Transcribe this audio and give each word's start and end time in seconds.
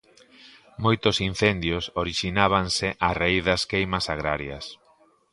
Moitos 0.83 1.15
incendios 1.29 1.83
orixinábanse 2.03 2.87
a 3.07 3.09
raíz 3.19 3.43
das 3.49 3.61
queimas 3.71 4.05
agrarias. 4.15 4.65